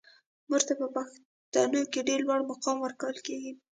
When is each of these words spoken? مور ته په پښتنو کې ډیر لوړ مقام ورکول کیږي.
مور 0.49 0.61
ته 0.67 0.73
په 0.79 0.87
پښتنو 0.95 1.81
کې 1.91 2.07
ډیر 2.09 2.19
لوړ 2.27 2.41
مقام 2.51 2.77
ورکول 2.81 3.17
کیږي. 3.27 3.51